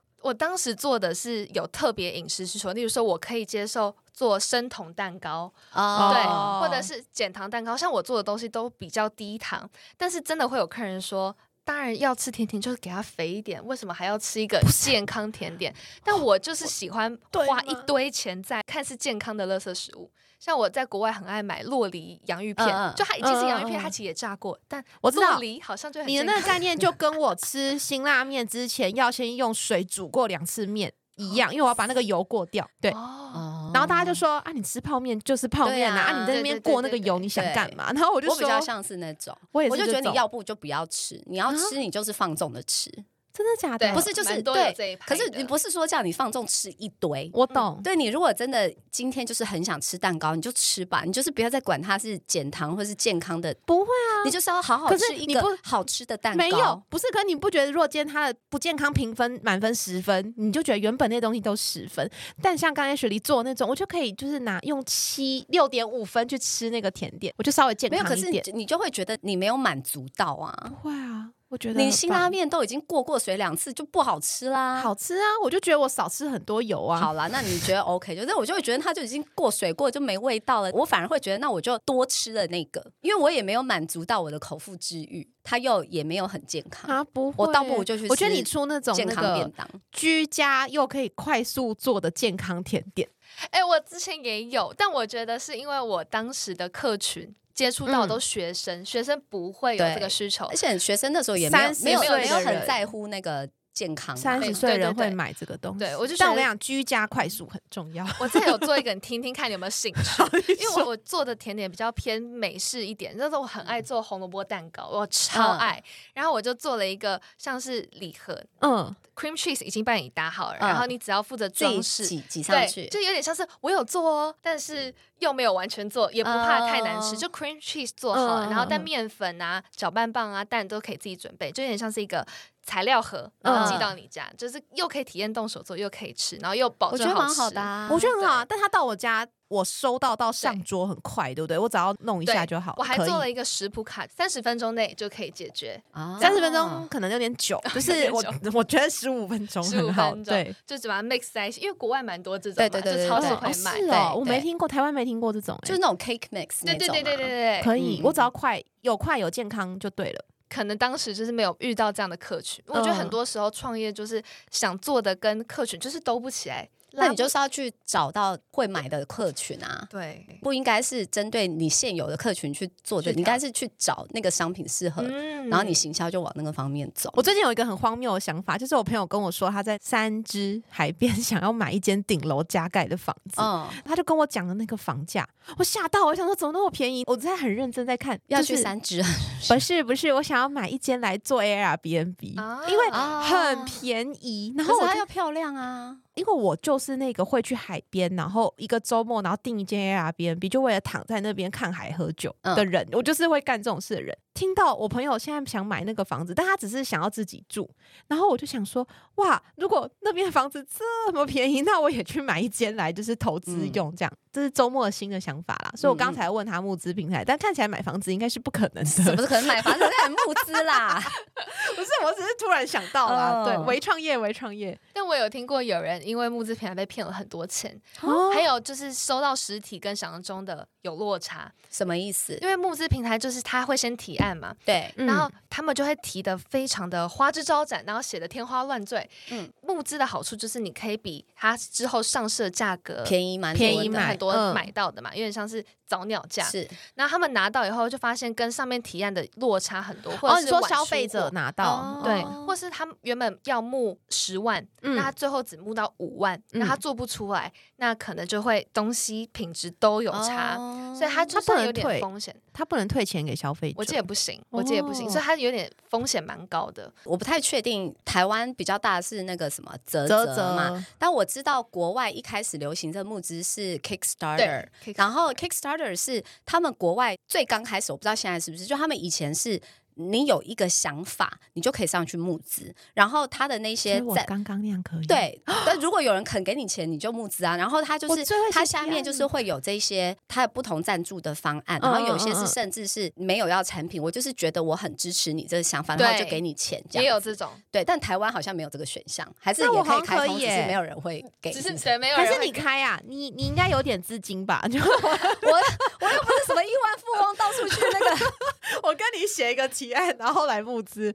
[0.22, 6.22] 我当时做的是有特别饮食需求，例如说我可以接受做生酮蛋糕，哦对，
[6.60, 7.76] 或者是减糖蛋糕。
[7.76, 11.36] 像我做的东西都比较低糖，但是真的会有客人说。
[11.66, 13.62] 当然要吃甜点，就是给它肥一点。
[13.66, 15.74] 为什么还要吃一个健康甜点？
[16.04, 20.08] 但我就是喜欢花一堆钱在看似健康的垃圾食物。
[20.38, 32.68] 像我在国外很爱买洛梨洋芋片，就它已经是洋芋片，它其实也炸过，但我知道洛梨好像就很你的那个概念就跟我吃辛辣面之前要先用水煮过两次面一样，因为我要把那个油过掉。
[32.80, 32.96] 对，哦，
[33.34, 33.45] 哦
[33.76, 37.92] 然后大家就说啊，你吃泡面就是泡面啊，啊啊你在那边过那个油，你想干嘛？
[37.92, 42.90] 然后我就说，我比较像是那种，我也我就觉得你要不就不要吃，你要吃你就是放纵的吃，
[43.36, 43.92] 真的假的？
[43.92, 47.28] 不是就是对可是你不是说叫你放纵吃一堆。
[47.34, 56.38] 我懂，对你如果真的今天就是很想吃蛋糕，你就吃吧，你就是不要再管它是减糖或是健康的，不会啊你就是要好好可是吃一个你不好吃的蛋糕。
[56.38, 57.06] 没有，不是。
[57.16, 62.10] 可你不觉得，如果今天它的不健康评分满分十分，你就觉得原本那东西都十分，
[62.42, 68.58] 但像刚才雪梨做那种，我就可以就是拿用七六点五分去吃那个甜点，我就稍微健康没有，可是你康一点。
[68.58, 70.52] 你就会觉得你没有满足到啊。
[70.68, 74.80] 不会啊，我觉得很你辛拉棒面都已经过过水两次，就不好吃啦。
[74.80, 77.00] 好吃啊，我就觉得我少吃很多油啊。
[77.00, 78.16] 好啦，那你觉得 OK？
[78.16, 80.70] 就是我就会觉得它就已经过水过，就没味道了。
[80.72, 86.90] 我反而会觉得，那我就多吃了那个，因为我也没有满足到我的口腹之欲，它又也没有很健康。
[86.90, 93.08] 啊，不会，我倒不如就去我觉得你出那种健康便当，居家又可以快速做的健康甜点，
[93.50, 100.54] 哎、我之前也有，但我觉得是因为我当时的客群接触到都学生，学生不会有这个需求而。
[100.54, 104.16] 且学生那时候也没有没有没有很在乎那个健康。
[104.16, 105.80] 三十岁的人会买这个东西。
[105.80, 108.04] 对我就觉得但我跟你讲，居家快速很重要。
[108.18, 110.54] 我之前有做一个，你听听看你有没有兴趣。
[110.54, 115.84] 因为我我做的甜点比较偏美式一点，那时候我很爱做红萝卜蛋糕，我超嗯爱。
[116.14, 122.06] 然后我就做了一个像是礼盒嗯，，cream cheese 已经帮你打好了，嗯然后你只要负责装饰。
[122.06, 127.14] 挤挤上对，去，就有点像是我有做哦，但是又没有完全做，也不怕太难吃。
[127.14, 132.24] 哦就 cream cheese 做好了，嗯然后但嗯面粉啊、搅拌棒啊、蛋都可以自己准备，就有点像是一个
[132.66, 137.40] 材料盒，然后寄到你家，就是又可以体验动手做，又可以吃，然后又保我觉得蛮证好吃。
[137.42, 137.88] 好的啊。
[137.90, 138.44] 我觉得很好啊。
[138.44, 141.56] 但他到我家我收到到上桌很快，对不对？
[141.56, 142.74] 我只要弄一下就好。
[142.76, 148.20] 我还做了一个食谱卡，三十分钟内就可以解决，啊三十分钟可能有点久， 就是我
[148.52, 150.52] 我觉得十五分钟很好，对。
[150.66, 153.78] 就只把它 mix 在一起，因为国外蛮多这种嘛，对对对超市对会卖。
[153.78, 160.24] 是哦，我没听过，台湾没听过这种、欸，就是那种 cake mix 那种、啊，对对对对对对，可以，嗯我只要快有快有健康就对了。
[160.48, 162.62] 可能当时就是没有遇到这样的客群。
[162.68, 169.86] 我觉得很多时候创业就是想做的跟客群就是兜不起来，那你就是要去找到会买的客群啊。
[169.90, 177.10] 对，不应该是针对你现有的客群去做的，你应该是去找那个商品适合，嗯然后你行销就往那个方面走。
[177.14, 185.26] 我最近有一个很荒谬的想法，就是我朋友跟我说他在三支海边 想要买一间顶楼加盖的房子，嗯，他就跟我讲了那个房价，
[185.58, 187.04] 我吓到，我想说怎么那么便宜？
[187.06, 189.02] 我在很认真在看，要就是去三支，
[189.48, 195.96] 不是不是，我想要买一间来做 Airbnb，、啊因为啊很便宜，然后我就它要漂亮啊。
[196.16, 204.16] 因为我就是那个会去海边，然后一个周末，然后订一间 Airbnb，就为了躺在那边看海喝酒的人，我就是会干这种事的人。
[204.36, 207.68] 听到我朋友现在想买那个房子，但他只是想要自己住，
[208.06, 215.72] 然后我就想说，哇，如果那边房子这么便宜，那我也去买一间来，就是投资用，这样，这是周末的新的想法啦。
[215.74, 218.84] 所以我刚才问他募资平台，但看起来买房子应该是不可能的。
[218.84, 221.02] 怎么是可能买房子在募资啦？
[221.74, 232.38] 不是，我只是突然想到啦，哦对，微创业，微创业，但我有听过有人因为募资平台被骗了很多钱，哦还有就是收到实体跟想象中的有落差，什么意思？
[232.40, 238.98] 因为募资平台就是他会先提案嘛，对，嗯然后他们就会提的非常的花枝招展，然后写的天花乱坠。
[239.30, 246.44] 嗯嗯，募资的好处就是你可以比它之后上市的价格便宜蛮多的便宜买很多嗯买到的嘛，有点像是早鸟价。
[246.44, 262.34] 是然后他们拿到以后就发现跟上面提案的落差很多，或哦，者是晚你说消出货费者拿到哦，对，哦或是他们原本要募十万，嗯那他最后只募到五万，嗯那他做不出来，那可能就会东西品质都有差，哦所以他就他不能有点退风险。
[262.52, 263.74] 他不能退钱给消费者。
[263.78, 266.90] 我这也不行，我这也不行，哦所以他有点风险蛮高的。
[267.04, 279.60] 我不太确定台湾比较大的是那个什么泽泽泽嘛，泽，但我知道国外一开始流行这募资是 Kickstarter，然后 Kickstarter 是他们国外最刚开始，我不知道现在是不是，就他们以前是。
[279.96, 287.56] 你有一个想法，你就可以上去募资，然后他的那些在刚刚那样可以。，对， 但如果有人肯给你钱，你就募资啊。
[287.56, 297.04] 然后他就是他下面就是会有这些他有不同赞助的方案，嗯然后有些是甚至是没有要产品，我就是觉得我很支持你这个想法，然后就给你钱这样。
[297.04, 301.50] 也有这种，对，但台湾好像没有这个选项，还是也可以开通，只是没有人会给。
[301.52, 303.00] 只是是不是对没有人会还是你开啊？
[303.06, 304.62] 你你应该有点资金吧？
[304.70, 308.32] 就 我我又不是什么亿万富翁，到处去那个。
[308.82, 311.14] 我跟你写一个提案，然后来募资。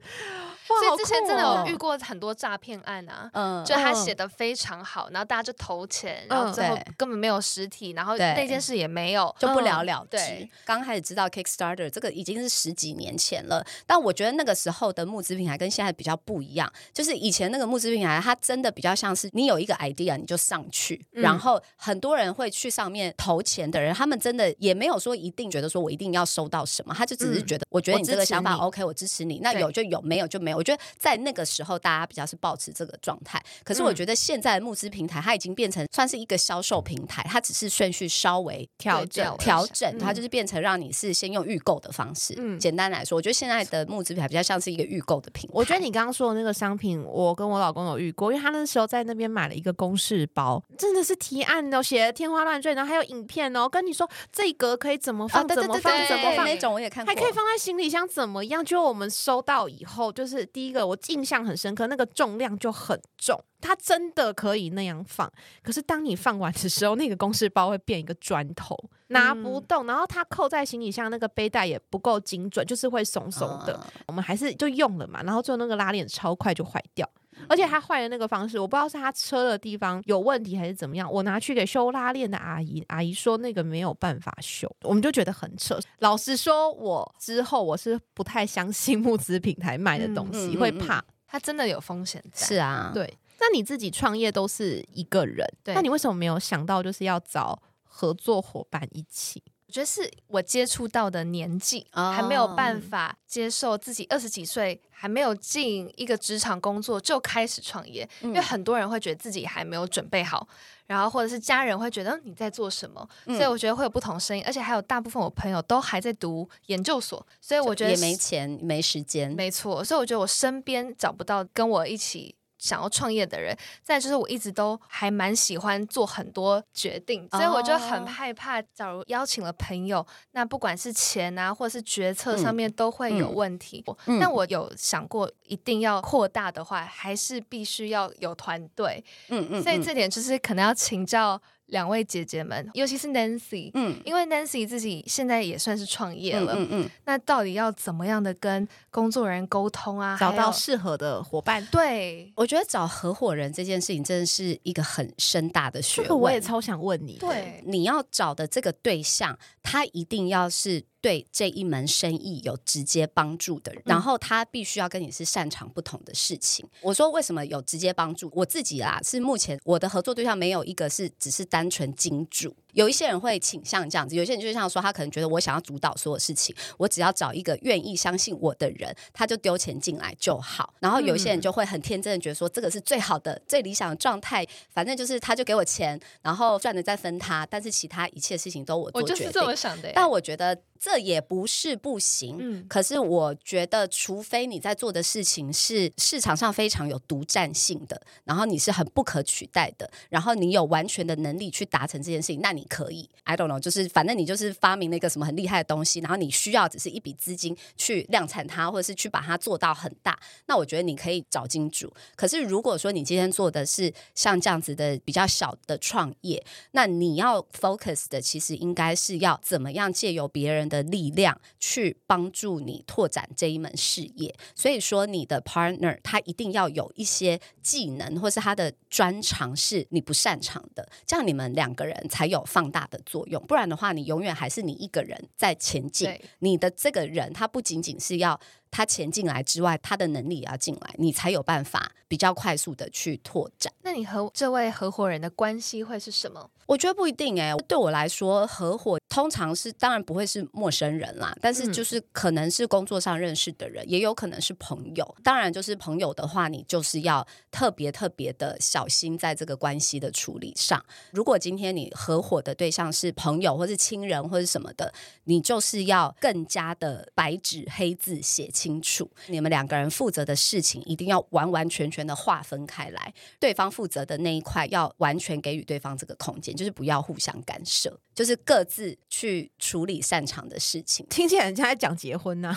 [0.68, 3.30] 哇所以之前真的有遇过很多诈骗案啊。
[3.32, 10.48] 嗯就他嗯写的非常好，然后大家就投钱，然后嗯最后对根本没有实体，然后那件事也没有，就不了了之。
[10.64, 30.56] 刚开始知道 Kickstarter 这个已经是十几年前了，但我觉得那个时候的募资平台跟现在比较不一样，就是以前那个募资平台，它真的比较像是你有一个 idea 你就上去，嗯然后很多人会去上面投钱的人，他们真的也没有说一定觉得说我一定要收到什么，他就只是嗯觉得我觉得你这个想法 OK，我支持你，那有就有，没有就没有。
[30.56, 42.34] 我觉得在那个时候大家比较是保持这个状态，可是我嗯觉得现在的募资平台它已经变成算是一个销售平台，它只是顺序稍微调整调整，它嗯就是变成让你是先用预购的方式。
[42.38, 45.52] 嗯简单来说，我觉得现在的募资平台比较像是一个预购的平台。
[45.54, 56.44] 我觉得你刚刚说的那个商品，我跟我老公有遇过，因为他那时候在那边买了一个公式包，真的是提案哦，写的天花乱坠，然后还有影片哦，跟你说这一格可以怎么啊，放，怎么放，对怎么放。
[56.44, 58.51] 那种我也看过，还可以放在行李箱，怎么样？
[58.64, 65.30] 就我们收到以后，就是第一个我印象很深刻，那个重量就很重，它真的可以那样放。
[65.62, 68.76] 可是当你放完的时候，那个公式包会变一个砖头，
[69.08, 73.78] 拿不动，然后它扣在行李箱那个背带也不够精准，就是会松松的。
[73.84, 77.08] 嗯我们还是就用了嘛，然后最后那个拉链超快就坏掉。
[77.48, 81.10] 而且它坏的那个方式，我不知道是它车的地方有问题还是怎么样。
[81.10, 85.78] 我拿去给修拉链的阿姨，阿姨说那个没有办法修，我们就觉得很扯。
[85.98, 91.04] 老实说，我之后我是不太相信募资平台卖的东西，嗯嗯嗯会怕。
[91.26, 92.46] 它真的有风险在。
[92.46, 99.42] 是啊，对，那你自己创业都是一个人，那你为什么没有想到就是要找合作伙伴一起？
[99.72, 110.46] 我觉得是我接触到的年纪、哦还没有办法接受自己二十几岁还没有进一个职场工作就开始创业，嗯因为很多人会觉得自己还没有准备好，
[110.86, 133.84] 然后或者是家人会觉得嗯你在做什么，嗯所以我觉得会有不同声音，而且还有大部分我朋友都还在读研究所，所以我觉得也没钱没时间，没错，所以我觉得我身边找不到跟我一起想要创业的人，再就是我一直都还蛮喜欢做很多决定，所以我就很害怕，假如邀请了朋友，那不管是钱啊，或者是决策上面都会有问题。
[134.20, 139.04] 但我有想过，一定要扩大的话，还是必须要有团队。
[139.28, 141.42] 嗯嗯，所以这点就是可能要请教。
[141.72, 150.16] 两位姐姐们，尤其是 Nancy，嗯，因为 Nancy 自己现在也算是创业了，嗯嗯，那到底要怎么样的跟工作人员沟通啊？
[150.20, 151.66] 找到适合的伙伴？
[151.72, 156.20] 对，我觉得找合伙人这件事情真的是一个很深大的学问。
[156.20, 160.84] 我也超想问你，对，你要找的这个对象，他一定要是。
[161.02, 166.64] 对这一门生意有直接帮助的人，然后他必须要跟你是擅长不同的事情。
[166.80, 168.30] 我说为什么有直接帮助？
[168.32, 172.54] 我自己啦，是目前我的合作对象没有一个是只是单纯金主。
[172.72, 180.72] 有一些人会倾向这样子，有些人就像说，他可能觉得我想要主导所有事情，我只要找一个愿意相信我的人，他就丢钱进来就好。
[180.78, 189.16] 然后有一些人就会很天真的觉得说，这个是最好的、最理想的状态，反正就是他就给我钱，然后赚的再分他，但是其他一切事情都我做决定。
[189.16, 189.92] 我就是这么想的。
[189.94, 190.56] 但我觉得。
[190.82, 211.94] 这也不是不行，嗯，可是我觉得，除非你在做的事情是市场上非常有独占性的，然后你是很不可取代的，然后你有完全的能力去达成这件事情，那你可以，I don't know，就是反正你就是发明了一个什么很厉害的东西，然后你需要只是一笔资金去量产它，或者是去把它做到很大，那我觉得你可以找金主。
[212.16, 220.68] 可是如果说你今天做的是像这样子的比较小的创业，那你要 focus 的其实应该是要怎么样借由别人。
[220.72, 233.44] 的力量去帮助你拓展这一门事业，所以说你的 partner 他一定要有一些技能，或是他的专长是你不擅长的，这样你们两个人才有放大的作用。
[233.46, 236.10] 不然的话，你永远还是你一个人在前进。
[236.38, 238.40] 你的这个人，他不仅仅是要。
[238.72, 243.72] 他钱进来之外，他的能力也要进来，你才有办法比较快速的去拓展。
[243.82, 246.50] 那你和这位合伙人的关系会是什么？
[246.66, 255.16] 我觉得不一定哎，对我来说，合伙通常是当然不会是陌生人啦，但是就是可能是工作上认识的人，也有可能是朋友。
[255.22, 260.82] 当然，就是朋友的话，你就是要特别特别的小心在这个关系的处理上。
[261.10, 268.61] 如果今天你合伙的对象是朋友或是亲人或是什么的，你就是要更加的白纸黑字写清。
[268.62, 277.98] 清楚，你们两个人负责的事情一定要完完全全的划分开来，对方负责的那一块要完全给予对方这个空间，就是不要互相干涉。
[278.14, 282.56] 就是各自去处理擅长的事情，听起来人家在讲结婚呢。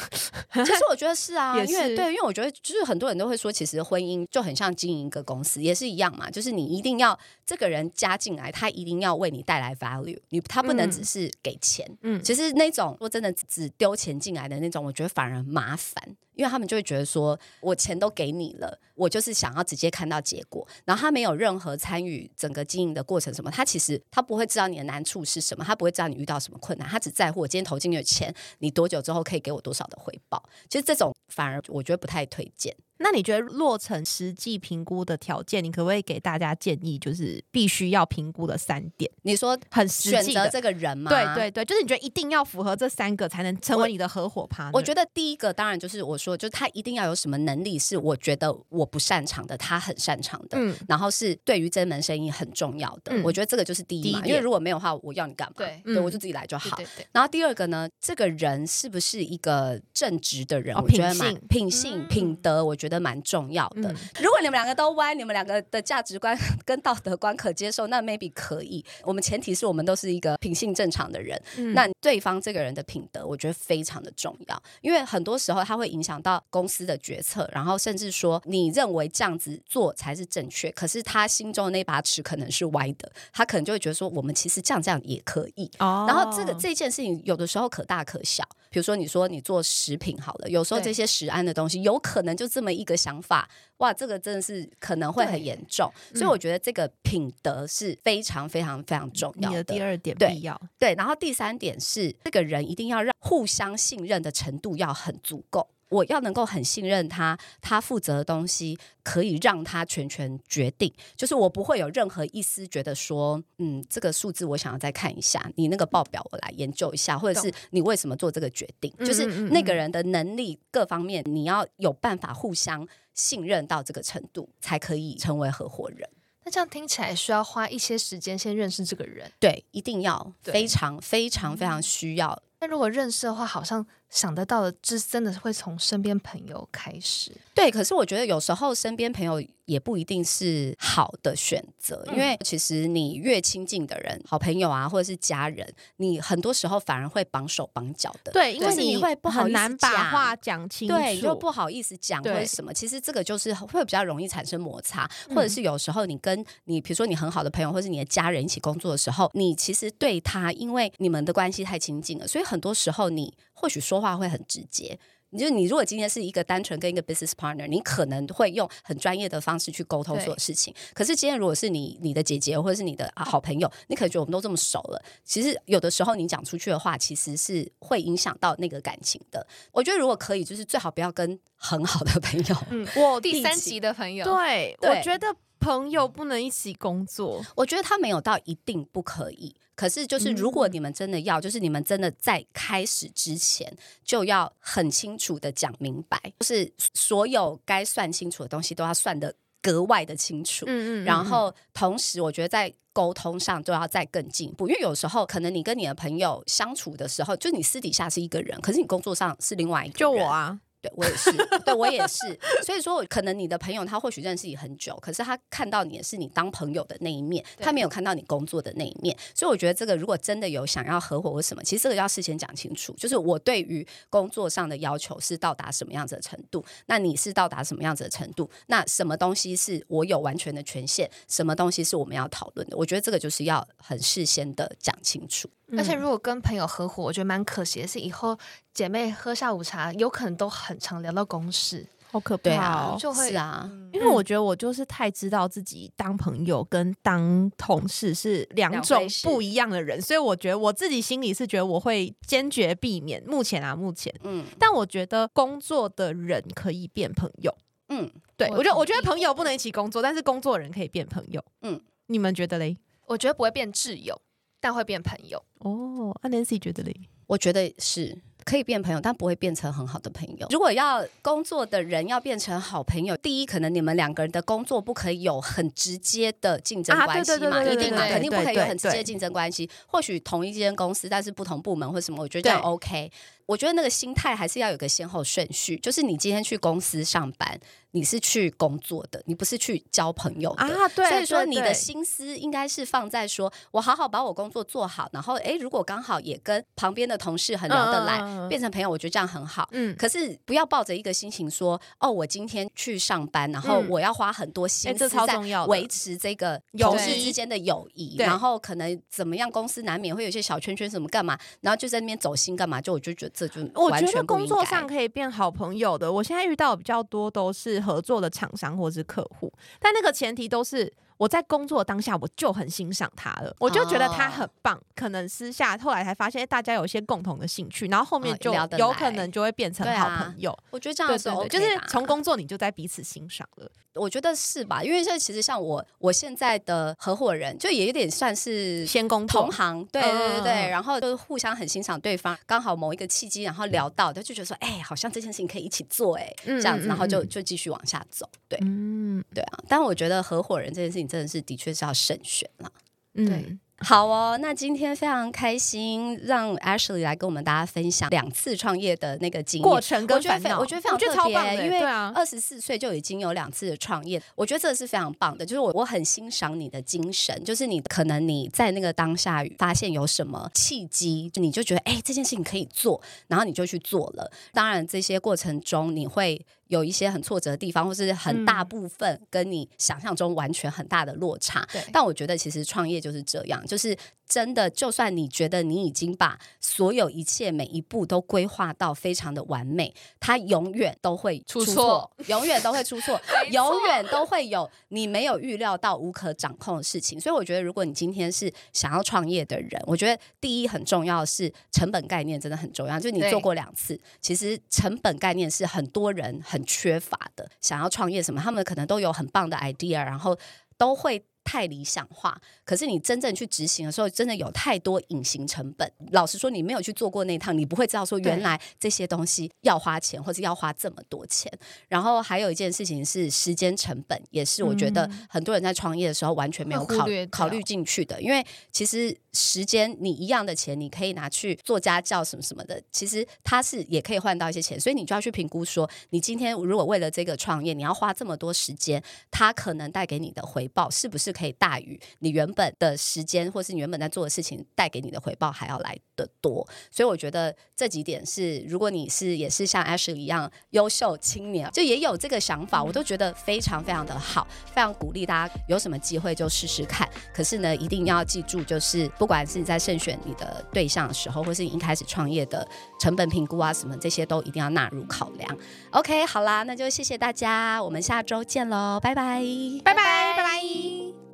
[0.53, 6.29] 其实我觉得是啊， 因为对，因为我觉得就是很多人都会说，其实婚姻就很像经营一个公司，也是一样嘛。
[6.29, 11.89] 就是你一定要这个人加进来，他一定要为你带来 value，你他不能只是给钱。
[12.01, 16.15] 嗯，其实那种说真的只丢钱进来的那种，我觉得反而麻烦。
[16.35, 30.41] 因为他们就会觉得说，我钱都给你了，我就是想要直接看到结果，然后他没有任何参与整个经营的过程什么，他其实他不会知道你的难处是什么，他不会知道你遇到什么困难，他只在乎我今天投进去的钱，你多久之后可以给我多少的回报。
[30.69, 32.75] 其实这种反而我觉得不太推荐。
[32.97, 36.97] 那你觉得落成实际评估的条件，你可不可以给大家建议？
[36.97, 39.09] 就是必须要评估的三点。
[39.23, 41.09] 你说很选择这个人吗？
[41.09, 44.71] 对对对，就是你觉得一定要符合这三个才能成为你的合伙 partner。
[44.73, 50.57] 我觉得第一个当然就是我说，就是他一定要有什么能力是我觉得我不擅长的，他很擅长的。
[50.57, 53.13] 嗯，然后是对于这门生意很重要的。
[53.23, 55.55] 我觉得这个就是第一嘛，因为如果没有的话，我要你干嘛？
[55.57, 56.77] 对，对我就自己来就好。
[57.11, 60.75] 然后第二个呢，这个人是不是一个正直的人？
[60.75, 63.67] 我觉得嘛品性品德，我觉得蛮重要。
[63.69, 68.83] 的，如果你们两个都歪，你们两个的价值观 跟道德观可接受，那 maybe 可以。
[69.03, 71.41] 我们前提是我们都是一个品性正常的人，
[71.73, 85.69] 那对方这个人的品德，我觉得非常的重要，因为很多时候他会影响到公司的决策，然后甚至说你认为这样子做才是正确，可是他心中的那把尺可能是歪的，他可能就会觉得说我们其实这样这样也可以。
[85.79, 88.43] 然后这个这件事情有的时候可大可小，
[88.75, 93.49] 比如说你说你做食品好了，有时候这些食安的东西有可能就这么一个想法。
[93.77, 99.63] 哇，这个真的是可能会很严重，所以我觉得这个品德是非常非常非常重要的。
[99.63, 105.65] 第二点必要对，然后第三点是这个人一定要让互相信任的程度要很足够。
[105.89, 126.09] 我要能够很信任他，他负责的东西可以让他全权决定，就是我不会有任何一丝觉得说，嗯，这个数字我想要再看一下，你那个报表我来研究一下，或者是你为什么做这个决定，就是那个人的能力各方面，你要有办法互相信任到这个程度，才可以成为合伙人。
[126.43, 132.41] 那这样听起来需要花一些时间先认识这个人，对，一定要非常非常非常需要。
[132.59, 133.85] 那如果认识的话，好像。
[134.15, 137.33] 想得到的，这真的会从身边朋友开始。
[137.53, 148.31] 对，可是我觉得有时候身边朋友也不一定是好的选择，因为其实你越亲近的人，好朋友啊，或者是家人，你很多时候反而会绑手绑脚的。
[148.31, 164.99] 对，因为你会不好意思很难把讲话讲清楚，对，你就不好意思讲或者什么，其实这个就是会比较容易产生摩擦，或嗯者是有时候你跟你比如说你很好的朋友或是你的家人一起工作的时候，你其实对他，因为你们的关系太亲近了，所以很多时候你或许说话会很直接。
[165.31, 170.73] 你就你如果今天是一个单纯跟一个 business partner，你可能会用很专业的方式去沟通对所有事情。
[170.93, 179.45] 可是今天如果是你你的姐姐或者是你的、啊、好朋友，你可能觉得我们都这么熟了，其实有的时候你讲出去的话，其实是会影响到那个感情的。
[179.73, 182.55] 我觉得如果可以，就是最好不要跟很好的朋友。
[182.69, 185.35] 嗯，我第三级的朋友，对，对我觉得
[185.65, 187.43] 朋友不能一起工作。
[187.55, 200.65] 我觉得他没有到一定不可以，可是就是如果你们真的要，就是你们真的在开始之前就要很清楚的讲明白，就是所有该算清楚的东西都要算的格外的清楚。
[200.67, 209.97] 嗯嗯然后同时，我觉得在沟通上都要再更进一步，因为有时候可能你跟你的朋友相处的时候，就你私底下是一个人，可是你工作上是另外一个人。
[209.97, 211.31] 就我啊，对我也是，
[211.65, 212.39] 对我也是。
[212.63, 219.15] 所以说，可能你的朋友他或许认识你很久，可是他看到你的是你当朋友的那一面，他没有看到你工作的那一面。
[219.33, 222.93] 所以我觉得这个如果真的有想要合伙或什么，其实这个要事先讲清楚。
[222.97, 228.49] 就是我对于工作上的要求是到达什么样子的程度，那你是到达什么样子的程度？
[228.67, 232.77] 那什么东西是我有完全的权限，什么东西是我们要讨论的？
[232.77, 235.49] 我觉得这个就是要很事先的讲清楚。
[235.77, 238.37] 而且如果跟朋友合伙，我觉得蛮可惜的是，以后
[238.73, 242.97] 姐妹喝下午茶，有可能都很常聊到公事，好可怕哦。
[242.99, 253.23] 就会是啊，因为我觉得我就是太知道自己当朋友跟当同事是两种不一样的人，所以我觉得我自己心里是觉得我会坚决避免。
[253.25, 257.55] 目前啊，目前，嗯但我觉得工作的人可以变朋友。
[257.89, 261.43] 嗯，对，我我觉得我觉得朋友不能一起工作，但是工作人可以变朋友。
[261.61, 262.77] 嗯嗯，你们觉得嘞？
[263.07, 264.19] 我觉得不会变挚友，
[264.65, 265.39] 但会变朋友。
[265.59, 266.91] 哦，那 Nancy 觉得嘞？
[267.27, 270.47] 我觉得是可以变朋友，但不会变成很好的朋友。
[270.49, 279.69] 如果要工作的人要变成好朋友，第一，可能你们两个人的工作不可以有很直接的竞争啊关系嘛，对对对对一定嘛，肯定不可以有很直接的竞争关系。
[279.85, 283.11] 或许同一间公司，但是不同部门或什么，我觉得这样 OK。
[283.45, 287.59] 我觉得那个心态还是要有个先后顺序，就是你今天去公司上班，
[287.91, 290.63] 你是去工作的，你不是去交朋友的。
[290.63, 299.69] 啊，对，所以说，你的心思应该是放在说，我好好把我工作做好，然后诶，如果刚好也跟旁边的同事很聊得来，变成朋友，我觉得这样很好。
[299.71, 305.37] 嗯，可是不要抱着一个心情说，哦，我今天去上班，然后嗯我要花很多心思在
[305.67, 316.09] 维持这个同事之间的友谊，然后可能怎么样，公司难免会有一些小圈圈什么干嘛，然后就在那边走心干嘛，就我就觉得这就我觉得工作上可以变好朋友的。
[316.11, 324.79] 我现在遇到的比较多都是合作的厂商或是客户，但那个前提都是我在工作当下我就很欣赏他了，我就觉得他很棒。
[324.95, 330.57] 可能私下后来才发现哎大家有一些共同的兴趣，然后后面哦就有可能就会变成好朋友。
[330.71, 333.69] 我觉得这样是对对 OK，就是从工作你就在彼此欣赏了。
[333.95, 334.83] 我觉得是吧？
[334.83, 349.59] 因为现在其实像我，我现在的合伙人，就也有点算是先工作同行，对对对然后就是互相很欣赏对方，刚好某一个契机，然后聊到，他就觉得说，哎，好像这件事情可以一起做，哎，嗯这样子，嗯然后就嗯就继续往下走，对嗯对啊。
[349.69, 352.71] 但我觉得合伙人这件事情真的是的确是要慎选了。
[353.15, 365.45] 嗯对好哦，那今天非常开心，让 Ashley 来跟我们大家分享两次创业的那个过程我觉得非跟烦恼，我觉得非常特别因为二十四岁就已经有两次的创业，我觉得这个是非常棒的。
[365.45, 374.31] 就是我我很欣赏你的精神，就是你可能你在那个当下发现有什么契机，你就觉得哎、这件事情可以做，然后你就去做了。
[374.53, 376.45] 当然这些过程中你会。
[376.67, 381.67] 有一些很挫折的地方，或是很大嗯部分跟你想象中完全很大的落差。
[381.71, 383.95] 对但我觉得其实创业就是这样，就是
[384.27, 397.19] 真的，就算你觉得你已经把所有一切每一步都规划到非常的完美，它永远都会出错错，永远都会出错， 错永远都会有你没有预料到、无可掌控的事情。
[397.21, 402.99] 所以我觉得，如果你今天是想要创业的人，我觉得第一很重要的是成本概念真的很重要。
[402.99, 407.47] 就你做过两次，其实成本概念是很多人很缺乏的。
[407.61, 410.37] 想要创业什么，他们可能都有很棒的 idea，然后
[410.77, 411.23] 都会。
[411.45, 415.89] 太理想化，可是你真正去执行的时候，真的有太多隐形成本。
[416.11, 421.49] 老实说，你没有去做过那趟，你不会知道说原来这些东西要花钱，或者要花这么多钱。
[421.87, 428.19] 然后还有一件事情是时间成本，也是我觉得很多人在创业的时候完全没有考考虑进去的。
[428.19, 446.65] 因为其实时间你一样的钱，你可以拿去做家教什么什么的，其实它是也可以换到一些钱，所以你就要去评估说，你今天如果为了这个创业，你要花这么多时间，它可能带给你的回报是不是可以大于你原本的时间，或是你原本在做的事情带给你的回报还要来的多？
[446.89, 457.07] 所以我觉得这几点是，如果你是也是像 Ashley 一样优秀青年，就也有这个想法，我都觉得非常非常的好，非常鼓励大家有什么机会就试试看。
[457.33, 462.65] 可是呢，一定要记住，就是不管是你在慎选你的对象的时候，或是你一开始创业的
[462.99, 465.57] 成本评估啊什么这些，都一定要纳入考量。
[465.91, 469.41] OK，好啦，那就谢谢大家，我们下周见喽，拜拜，
[469.83, 471.24] 拜拜，拜拜。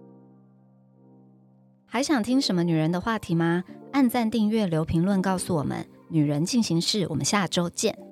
[1.93, 3.65] 还想听什么女人的话题吗？
[3.91, 5.85] 按赞、订阅、留评论，告诉我们。
[6.07, 8.11] 女人进行式，我们下周见。